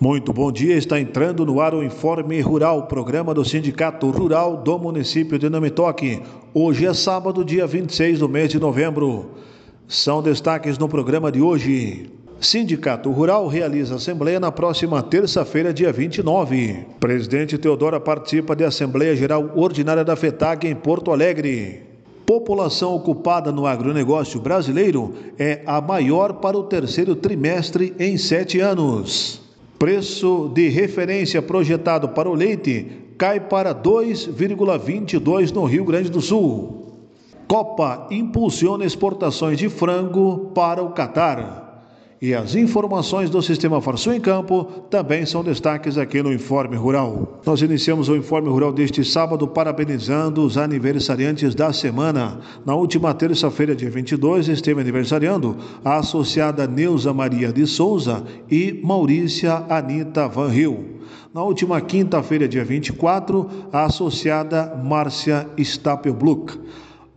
[0.00, 4.78] Muito bom dia, está entrando no ar o Informe Rural, programa do Sindicato Rural do
[4.78, 6.22] município de Namitoque.
[6.54, 9.32] Hoje é sábado, dia 26 do mês de novembro.
[9.88, 12.12] São destaques no programa de hoje.
[12.40, 16.86] Sindicato Rural realiza assembleia na próxima terça-feira, dia 29.
[17.00, 21.82] Presidente Teodora participa de Assembleia Geral Ordinária da FETAG em Porto Alegre.
[22.24, 29.47] População ocupada no agronegócio brasileiro é a maior para o terceiro trimestre em sete anos.
[29.78, 36.96] Preço de referência projetado para o leite cai para 2,22 no Rio Grande do Sul.
[37.46, 41.67] Copa impulsiona exportações de frango para o Catar.
[42.20, 47.40] E as informações do Sistema Farsul em Campo também são destaques aqui no Informe Rural.
[47.46, 52.40] Nós iniciamos o Informe Rural deste sábado parabenizando os aniversariantes da semana.
[52.66, 59.64] Na última terça-feira, dia 22, esteve aniversariando a associada Neuza Maria de Souza e Maurícia
[59.68, 60.98] Anita Van Rio.
[61.32, 66.58] Na última quinta-feira, dia 24, a associada Márcia Stapelbluck.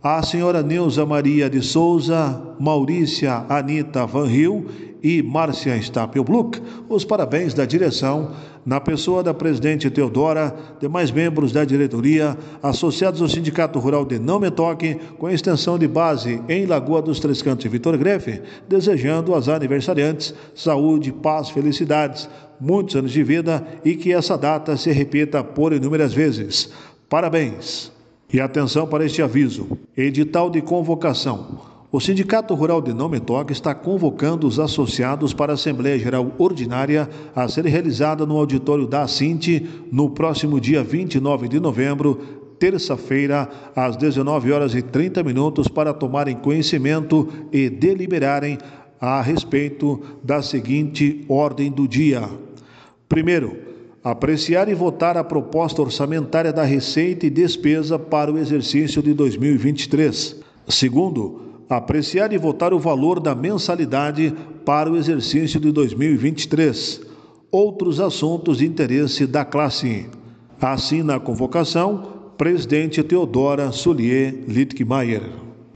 [0.00, 7.52] A senhora Neuza Maria de Souza, Maurícia Anita Van Rio e Márcia Stapelbluck, os parabéns
[7.52, 8.30] da direção,
[8.64, 14.38] na pessoa da presidente Teodora, demais membros da diretoria, associados ao Sindicato Rural de Não
[14.38, 19.34] Me Toque, com extensão de base em Lagoa dos Três Cantos e Vitor Grefe, desejando
[19.34, 22.28] aos aniversariantes saúde, paz, felicidades,
[22.60, 26.70] muitos anos de vida e que essa data se repita por inúmeras vezes.
[27.08, 27.90] Parabéns!
[28.32, 31.71] E atenção para este aviso: edital de convocação.
[31.94, 37.06] O Sindicato Rural de Nome Toque está convocando os associados para a Assembleia Geral Ordinária
[37.36, 42.14] a ser realizada no auditório da Cinti no próximo dia 29 de novembro,
[42.58, 48.56] terça-feira, às 19 horas e 30 minutos, para tomarem conhecimento e deliberarem
[48.98, 52.26] a respeito da seguinte ordem do dia.
[53.06, 53.54] Primeiro,
[54.02, 60.40] apreciar e votar a proposta orçamentária da receita e despesa para o exercício de 2023.
[60.68, 64.32] Segundo, apreciar e votar o valor da mensalidade
[64.64, 67.00] para o exercício de 2023.
[67.50, 70.06] Outros assuntos de interesse da classe.
[70.60, 72.06] Assim, na convocação,
[72.36, 75.22] presidente Teodora Solier Littkemeyer.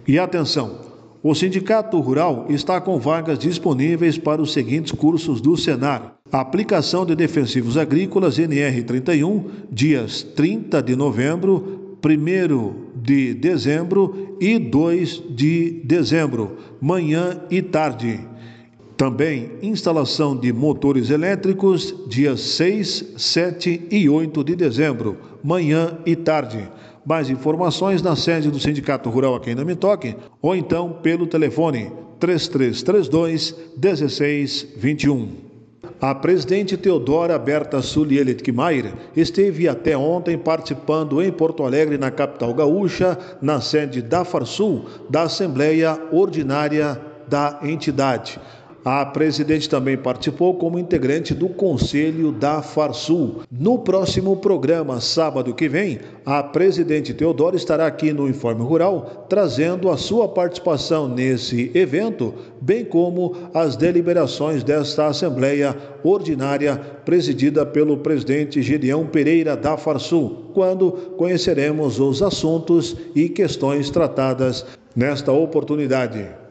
[0.07, 0.87] E atenção!
[1.23, 7.17] O Sindicato Rural está com vagas disponíveis para os seguintes cursos do Senar: Aplicação de
[7.17, 17.41] Defensivos Agrícolas NR31, dias 30 de novembro 1 de dezembro e 2 de dezembro, manhã
[17.51, 18.21] e tarde.
[18.97, 26.69] Também instalação de motores elétricos, dias 6, 7 e 8 de dezembro, manhã e tarde.
[27.05, 33.55] Mais informações na sede do Sindicato Rural aqui em Namitoque ou então pelo telefone 3332
[33.77, 35.46] 1621.
[35.99, 43.19] A presidente Teodora Berta Sulielit-Kmaier esteve até ontem participando em Porto Alegre, na capital gaúcha,
[43.41, 48.39] na sede da Farsul, da Assembleia Ordinária da entidade.
[48.89, 53.41] A presidente também participou como integrante do Conselho da Farsul.
[53.51, 59.91] No próximo programa, sábado que vem, a presidente Teodoro estará aqui no Informe Rural trazendo
[59.91, 68.63] a sua participação nesse evento, bem como as deliberações desta Assembleia Ordinária presidida pelo presidente
[68.63, 74.65] Gideão Pereira da Farsul, quando conheceremos os assuntos e questões tratadas
[74.95, 76.46] nesta oportunidade.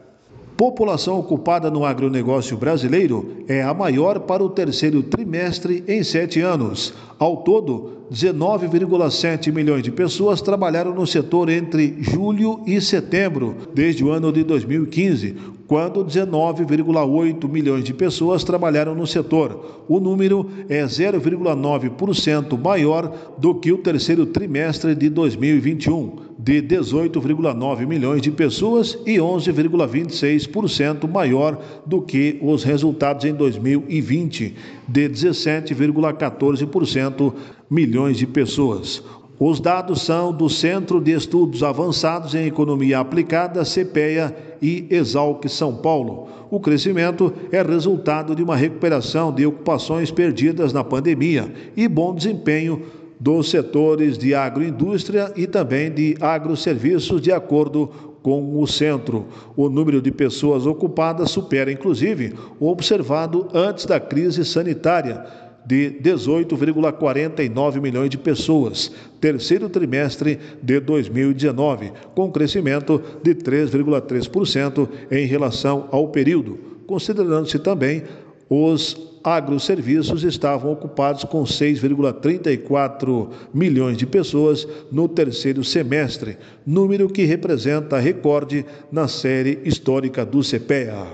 [0.56, 6.94] População ocupada no agronegócio brasileiro é a maior para o terceiro trimestre em sete anos.
[7.18, 14.10] Ao todo, 19,7 milhões de pessoas trabalharam no setor entre julho e setembro, desde o
[14.10, 15.36] ano de 2015,
[15.66, 19.84] quando 19,8 milhões de pessoas trabalharam no setor.
[19.86, 28.20] O número é 0,9% maior do que o terceiro trimestre de 2021 de 18,9 milhões
[28.20, 34.54] de pessoas e 11,26% maior do que os resultados em 2020,
[34.86, 37.32] de 17,14%
[37.70, 39.02] milhões de pessoas.
[39.38, 45.76] Os dados são do Centro de Estudos Avançados em Economia Aplicada, CPEA e Exalc São
[45.76, 46.28] Paulo.
[46.50, 52.80] O crescimento é resultado de uma recuperação de ocupações perdidas na pandemia e bom desempenho
[53.18, 57.90] dos setores de agroindústria e também de agroserviços, de acordo
[58.22, 59.26] com o centro.
[59.56, 65.24] O número de pessoas ocupadas supera, inclusive, o observado antes da crise sanitária,
[65.66, 75.88] de 18,49 milhões de pessoas, terceiro trimestre de 2019, com crescimento de 3,3% em relação
[75.90, 78.04] ao período, considerando-se também
[78.48, 87.98] Os agroserviços estavam ocupados com 6,34 milhões de pessoas no terceiro semestre, número que representa
[87.98, 91.08] recorde na série histórica do CPEA.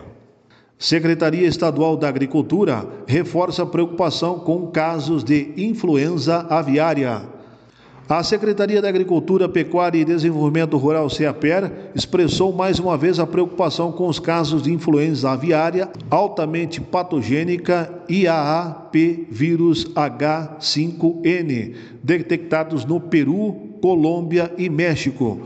[0.79, 7.23] Secretaria Estadual da Agricultura reforça preocupação com casos de influenza aviária.
[8.13, 13.91] A Secretaria da Agricultura, Pecuária e Desenvolvimento Rural, CEAPER, expressou mais uma vez a preocupação
[13.91, 24.53] com os casos de influenza aviária altamente patogênica IAAP vírus H5N, detectados no Peru, Colômbia
[24.59, 25.41] e México.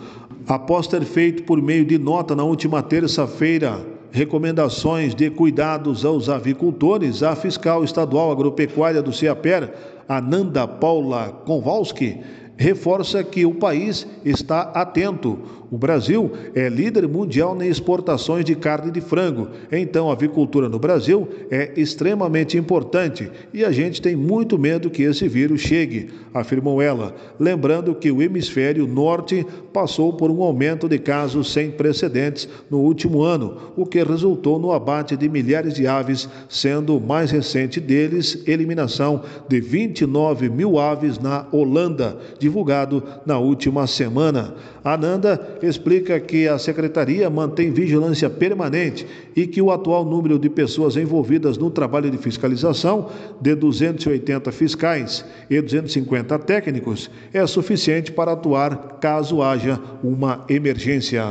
[0.49, 3.79] Após ter feito por meio de nota na última terça-feira
[4.11, 9.73] recomendações de cuidados aos avicultores, a fiscal estadual agropecuária do CEAPER,
[10.09, 12.19] Ananda Paula Konvalski,
[12.57, 15.66] reforça que o país está atento.
[15.71, 20.79] O Brasil é líder mundial na exportações de carne de frango, então a avicultura no
[20.79, 26.81] Brasil é extremamente importante e a gente tem muito medo que esse vírus chegue, afirmou
[26.81, 32.79] ela, lembrando que o hemisfério norte passou por um aumento de casos sem precedentes no
[32.79, 37.81] último ano, o que resultou no abate de milhares de aves, sendo o mais recente
[37.81, 44.55] deles eliminação de 29 mil aves na Holanda, divulgado na última semana.
[44.85, 50.97] Ananda explica que a secretaria mantém vigilância permanente e que o atual número de pessoas
[50.97, 53.11] envolvidas no trabalho de fiscalização,
[53.41, 61.25] de 280 fiscais e 250 técnicos, é suficiente para atuar caso haja uma emergência.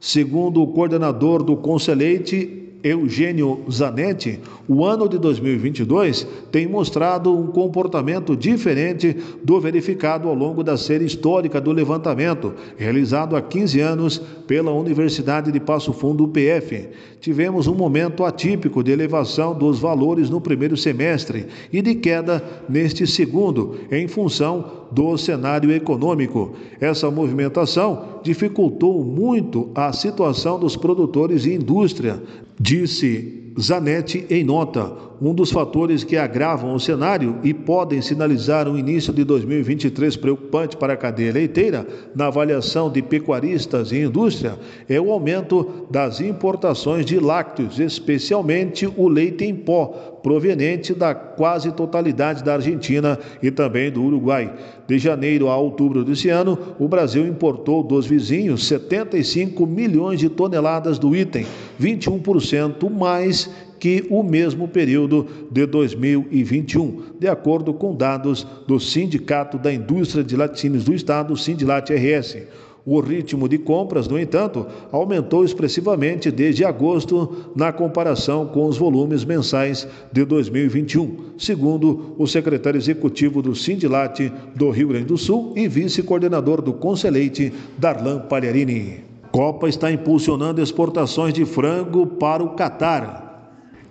[0.00, 4.38] Segundo o coordenador do Conselheite, Eugênio Zanetti,
[4.68, 11.06] o ano de 2022 tem mostrado um comportamento diferente do verificado ao longo da série
[11.06, 16.90] histórica do levantamento, realizado há 15 anos pela Universidade de Passo Fundo, UPF.
[17.24, 23.06] Tivemos um momento atípico de elevação dos valores no primeiro semestre e de queda neste
[23.06, 26.52] segundo, em função do cenário econômico.
[26.78, 32.22] Essa movimentação dificultou muito a situação dos produtores e indústria,
[32.60, 38.76] disse Zanetti em nota, um dos fatores que agravam o cenário e podem sinalizar um
[38.76, 45.00] início de 2023 preocupante para a cadeia leiteira na avaliação de pecuaristas e indústria é
[45.00, 49.86] o aumento das importações de lácteos, especialmente o leite em pó,
[50.22, 54.52] proveniente da quase totalidade da Argentina e também do Uruguai.
[54.86, 60.98] De janeiro a outubro desse ano, o Brasil importou dos vizinhos 75 milhões de toneladas
[60.98, 61.46] do item,
[61.80, 63.50] 21% mais
[63.84, 70.34] que o mesmo período de 2021, de acordo com dados do Sindicato da Indústria de
[70.34, 72.46] Laticínios do Estado, Sindilat RS.
[72.86, 79.22] O ritmo de compras, no entanto, aumentou expressivamente desde agosto na comparação com os volumes
[79.22, 85.68] mensais de 2021, segundo o secretário executivo do Sindilate do Rio Grande do Sul e
[85.68, 89.04] vice-coordenador do Conselheite, Darlan Palharini.
[89.30, 93.23] Copa está impulsionando exportações de frango para o Catar.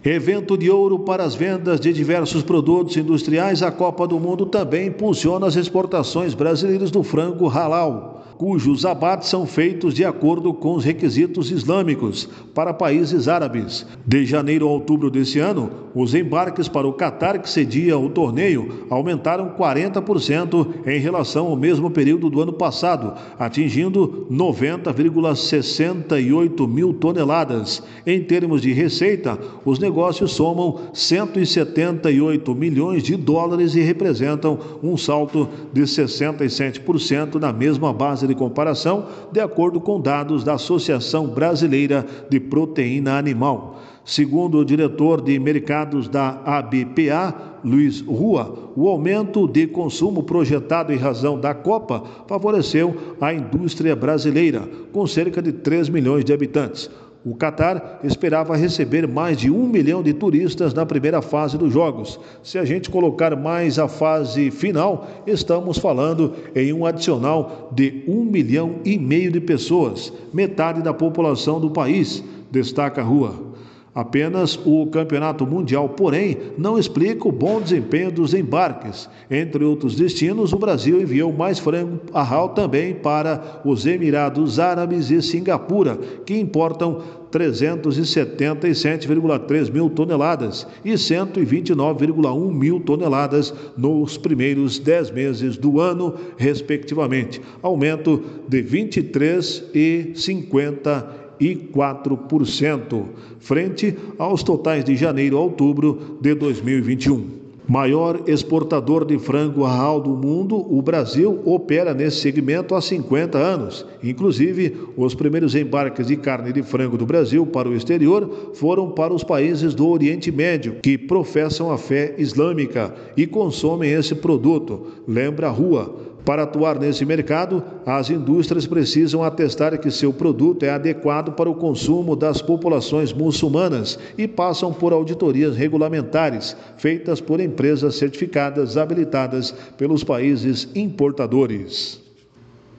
[0.05, 4.87] Evento de ouro para as vendas de diversos produtos industriais, a Copa do Mundo também
[4.87, 10.83] impulsiona as exportações brasileiras do frango halal cujos abates são feitos de acordo com os
[10.83, 13.85] requisitos islâmicos para países árabes.
[14.05, 18.85] De janeiro a outubro desse ano, os embarques para o Catar, que cedia o torneio,
[18.89, 27.81] aumentaram 40% em relação ao mesmo período do ano passado, atingindo 90,68 mil toneladas.
[28.05, 35.47] Em termos de receita, os negócios somam 178 milhões de dólares e representam um salto
[35.71, 42.05] de 67% na mesma base de de comparação, de acordo com dados da Associação Brasileira
[42.29, 43.79] de Proteína Animal.
[44.03, 50.97] Segundo o diretor de mercados da ABPA, Luiz Rua, o aumento de consumo projetado em
[50.97, 56.89] razão da Copa favoreceu a indústria brasileira, com cerca de 3 milhões de habitantes.
[57.25, 62.19] O Catar esperava receber mais de um milhão de turistas na primeira fase dos Jogos.
[62.43, 68.25] Se a gente colocar mais a fase final, estamos falando em um adicional de um
[68.25, 73.52] milhão e meio de pessoas, metade da população do país, destaca a Rua.
[73.95, 79.07] Apenas o Campeonato Mundial, porém, não explica o bom desempenho dos embarques.
[79.29, 85.21] Entre outros destinos, o Brasil enviou mais frango arral também para os Emirados Árabes e
[85.21, 95.79] Singapura, que importam 377,3 mil toneladas e 129,1 mil toneladas nos primeiros 10 meses do
[95.79, 103.03] ano, respectivamente, aumento de 23 e 50 4%,
[103.39, 107.43] frente aos totais de janeiro a outubro de 2021.
[107.67, 113.85] Maior exportador de frango arral do mundo, o Brasil opera nesse segmento há 50 anos.
[114.03, 119.13] Inclusive, os primeiros embarques de carne de frango do Brasil para o exterior foram para
[119.13, 124.87] os países do Oriente Médio, que professam a fé islâmica e consomem esse produto.
[125.07, 126.12] Lembra a rua.
[126.25, 131.55] Para atuar nesse mercado, as indústrias precisam atestar que seu produto é adequado para o
[131.55, 140.01] consumo das populações muçulmanas e passam por auditorias regulamentares, feitas por empresas certificadas habilitadas pelos
[140.03, 142.01] países importadores.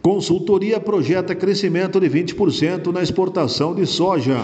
[0.00, 4.38] Consultoria projeta crescimento de 20% na exportação de soja.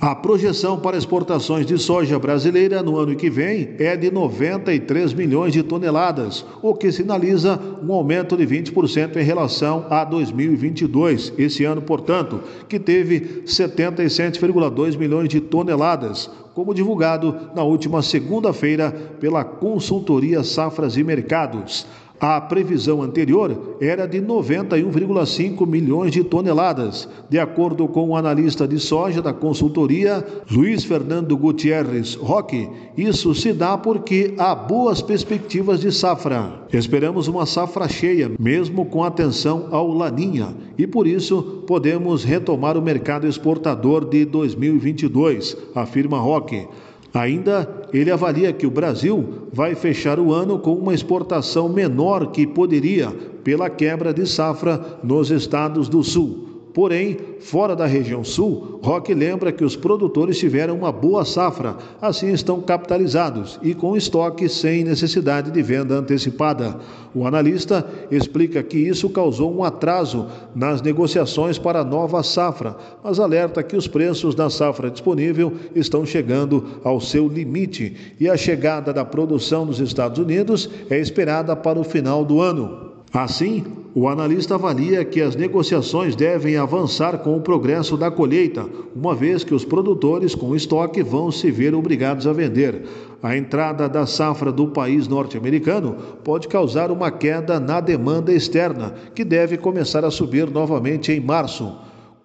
[0.00, 5.52] A projeção para exportações de soja brasileira no ano que vem é de 93 milhões
[5.52, 11.80] de toneladas, o que sinaliza um aumento de 20% em relação a 2022, esse ano,
[11.80, 20.96] portanto, que teve 77,2 milhões de toneladas, como divulgado na última segunda-feira pela consultoria Safras
[20.96, 21.86] e Mercados.
[22.26, 28.78] A previsão anterior era de 91,5 milhões de toneladas, de acordo com o analista de
[28.78, 32.66] soja da consultoria Luiz Fernando Gutierrez Roque.
[32.96, 36.50] Isso se dá porque há boas perspectivas de safra.
[36.72, 42.82] Esperamos uma safra cheia, mesmo com atenção ao Laninha, e por isso podemos retomar o
[42.82, 46.66] mercado exportador de 2022, afirma Roque.
[47.14, 52.44] Ainda ele avalia que o Brasil vai fechar o ano com uma exportação menor que
[52.44, 53.10] poderia,
[53.44, 56.53] pela quebra de safra nos estados do Sul.
[56.74, 62.32] Porém, fora da região sul, Roque lembra que os produtores tiveram uma boa safra, assim
[62.32, 66.76] estão capitalizados e com estoque sem necessidade de venda antecipada.
[67.14, 73.20] O analista explica que isso causou um atraso nas negociações para a nova safra, mas
[73.20, 78.92] alerta que os preços da safra disponível estão chegando ao seu limite e a chegada
[78.92, 82.90] da produção nos Estados Unidos é esperada para o final do ano.
[83.12, 83.62] Assim,
[83.94, 89.44] o analista avalia que as negociações devem avançar com o progresso da colheita, uma vez
[89.44, 92.82] que os produtores com estoque vão se ver obrigados a vender.
[93.22, 99.24] A entrada da safra do país norte-americano pode causar uma queda na demanda externa, que
[99.24, 101.72] deve começar a subir novamente em março.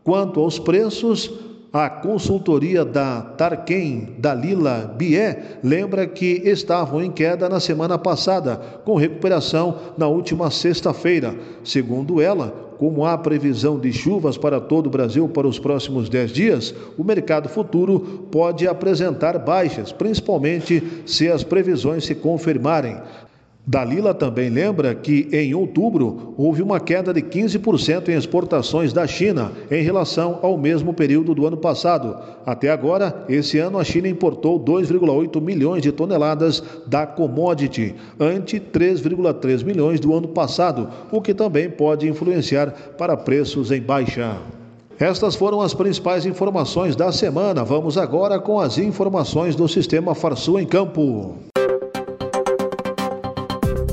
[0.04, 1.32] Quanto aos preços,
[1.72, 8.96] a consultoria da Tarquem Dalila Bié lembra que estavam em queda na semana passada, com
[8.96, 11.36] recuperação na última sexta-feira.
[11.64, 16.32] Segundo ela, como há previsão de chuvas para todo o Brasil para os próximos 10
[16.32, 22.98] dias, o mercado futuro pode apresentar baixas, principalmente se as previsões se confirmarem.
[23.70, 29.52] Dalila também lembra que em outubro houve uma queda de 15% em exportações da China
[29.70, 32.18] em relação ao mesmo período do ano passado.
[32.44, 39.64] Até agora, esse ano a China importou 2,8 milhões de toneladas da commodity, ante 3,3
[39.64, 44.36] milhões do ano passado, o que também pode influenciar para preços em baixa.
[45.00, 47.64] Estas foram as principais informações da semana.
[47.64, 51.36] Vamos agora com as informações do Sistema Farsul em Campo.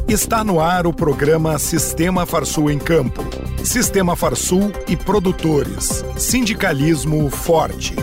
[0.09, 3.25] Está no ar o programa Sistema Farsul em Campo.
[3.65, 6.05] Sistema Farsul e produtores.
[6.17, 7.97] Sindicalismo forte.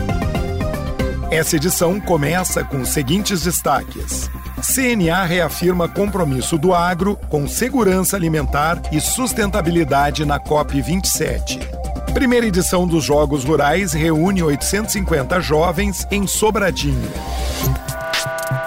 [1.30, 4.30] Essa edição começa com os seguintes destaques.
[4.60, 11.66] CNA reafirma compromisso do agro com segurança alimentar e sustentabilidade na COP27.
[12.12, 17.10] Primeira edição dos Jogos Rurais reúne 850 jovens em Sobradinho.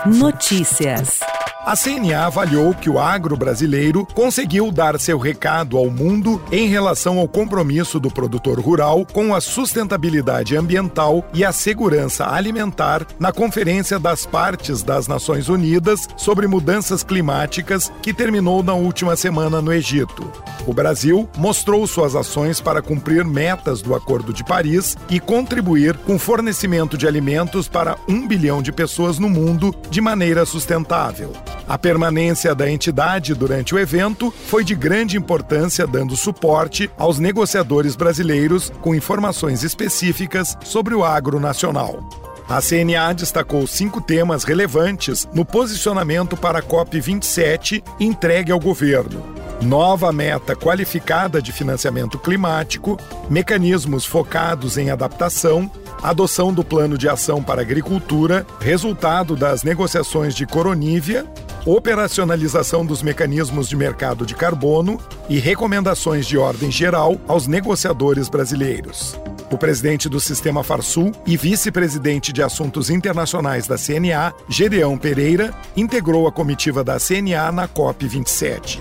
[0.08, 1.20] Notícias.
[1.68, 7.20] A CNA avaliou que o agro brasileiro conseguiu dar seu recado ao mundo em relação
[7.20, 14.00] ao compromisso do produtor rural com a sustentabilidade ambiental e a segurança alimentar na Conferência
[14.00, 20.32] das Partes das Nações Unidas sobre Mudanças Climáticas que terminou na última semana no Egito.
[20.66, 26.18] O Brasil mostrou suas ações para cumprir metas do Acordo de Paris e contribuir com
[26.18, 31.34] fornecimento de alimentos para um bilhão de pessoas no mundo de maneira sustentável.
[31.68, 37.94] A permanência da entidade durante o evento foi de grande importância, dando suporte aos negociadores
[37.94, 42.08] brasileiros com informações específicas sobre o agro nacional.
[42.48, 49.22] A CNA destacou cinco temas relevantes no posicionamento para a COP27 entregue ao governo.
[49.62, 52.98] Nova meta qualificada de financiamento climático,
[53.30, 55.70] mecanismos focados em adaptação,
[56.02, 61.26] adoção do Plano de Ação para Agricultura, resultado das negociações de Coronívia
[61.68, 64.98] operacionalização dos mecanismos de mercado de carbono
[65.28, 69.20] e recomendações de ordem geral aos negociadores brasileiros.
[69.52, 76.26] O presidente do Sistema Farsul e vice-presidente de Assuntos Internacionais da CNA, Gedeão Pereira, integrou
[76.26, 78.80] a comitiva da CNA na COP27.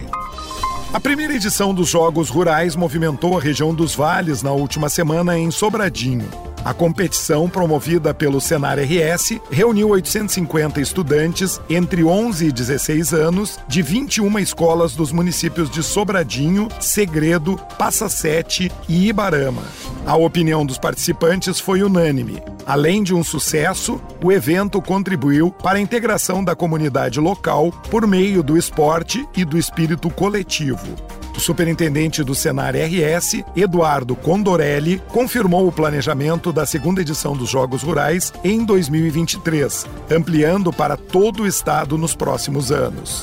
[0.93, 5.51] A primeira edição dos Jogos Rurais movimentou a região dos Vales na última semana em
[5.51, 6.46] Sobradinho.
[6.67, 13.83] A competição, promovida pelo Senar RS, reuniu 850 estudantes entre 11 e 16 anos de
[13.83, 19.63] 21 escolas dos municípios de Sobradinho, Segredo, Passa Sete e Ibarama.
[20.05, 22.43] A opinião dos participantes foi unânime.
[22.67, 28.43] Além de um sucesso, o evento contribuiu para a integração da comunidade local por meio
[28.43, 30.97] do esporte e do espírito coletivo.
[31.37, 37.83] O superintendente do Senar RS, Eduardo Condorelli, confirmou o planejamento da segunda edição dos Jogos
[37.83, 43.23] Rurais em 2023, ampliando para todo o estado nos próximos anos.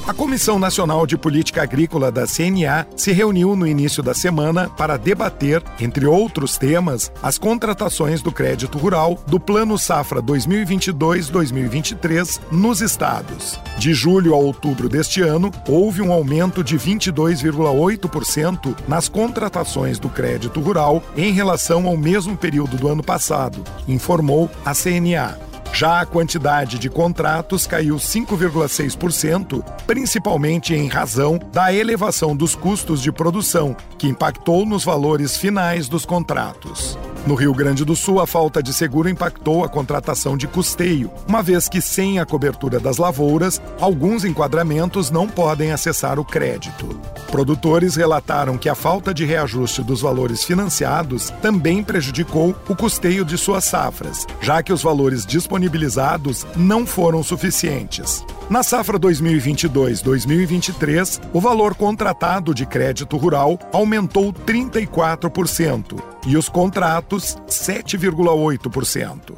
[0.09, 4.97] A Comissão Nacional de Política Agrícola da CNA se reuniu no início da semana para
[4.97, 13.59] debater, entre outros temas, as contratações do crédito rural do Plano Safra 2022-2023 nos estados.
[13.77, 20.59] De julho a outubro deste ano, houve um aumento de 22,8% nas contratações do crédito
[20.59, 25.48] rural em relação ao mesmo período do ano passado, informou a CNA.
[25.73, 33.11] Já a quantidade de contratos caiu 5,6%, principalmente em razão da elevação dos custos de
[33.11, 36.97] produção, que impactou nos valores finais dos contratos.
[37.27, 41.43] No Rio Grande do Sul, a falta de seguro impactou a contratação de custeio, uma
[41.43, 46.99] vez que, sem a cobertura das lavouras, alguns enquadramentos não podem acessar o crédito.
[47.29, 53.37] Produtores relataram que a falta de reajuste dos valores financiados também prejudicou o custeio de
[53.37, 55.25] suas safras, já que os valores
[55.59, 58.23] disponibilizados não foram suficientes.
[58.49, 69.33] Na safra 2022-2023, o valor contratado de crédito rural aumentou 34% e os contratos 7,8%.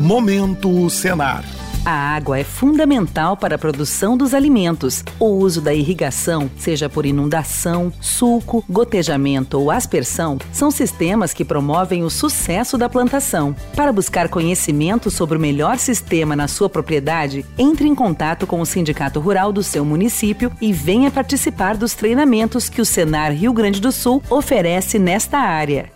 [0.00, 1.44] Momento Senar.
[1.88, 5.02] A água é fundamental para a produção dos alimentos.
[5.18, 12.04] O uso da irrigação, seja por inundação, sulco, gotejamento ou aspersão, são sistemas que promovem
[12.04, 13.56] o sucesso da plantação.
[13.74, 18.66] Para buscar conhecimento sobre o melhor sistema na sua propriedade, entre em contato com o
[18.66, 23.80] Sindicato Rural do seu município e venha participar dos treinamentos que o Senar Rio Grande
[23.80, 25.90] do Sul oferece nesta área.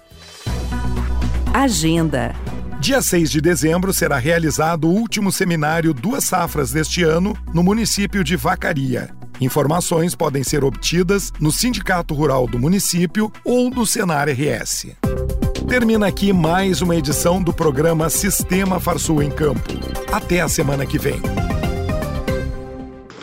[1.53, 2.35] Agenda
[2.83, 8.25] Dia 6 de dezembro será realizado o último seminário Duas Safras deste ano no município
[8.25, 9.15] de Vacaria.
[9.41, 14.89] Informações podem ser obtidas no Sindicato Rural do município ou do Senar RS.
[15.69, 19.79] Termina aqui mais uma edição do programa Sistema Farsul em Campo.
[20.11, 21.23] Até a semana que vem.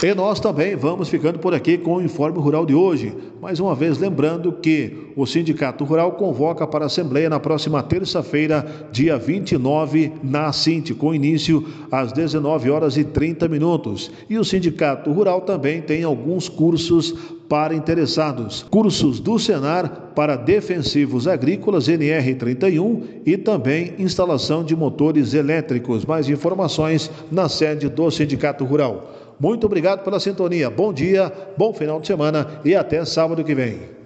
[0.01, 3.13] E nós também vamos ficando por aqui com o Informe Rural de hoje.
[3.41, 8.65] Mais uma vez lembrando que o Sindicato Rural convoca para a Assembleia na próxima terça-feira,
[8.93, 14.09] dia 29, na Cinti, com início às 19 horas e 30 minutos.
[14.29, 17.13] E o Sindicato Rural também tem alguns cursos
[17.49, 18.63] para interessados.
[18.69, 26.05] Cursos do Senar para defensivos agrícolas NR31 e também instalação de motores elétricos.
[26.05, 29.18] Mais informações na sede do Sindicato Rural.
[29.39, 30.69] Muito obrigado pela sintonia.
[30.69, 33.98] Bom dia, bom final de semana e até sábado que vem.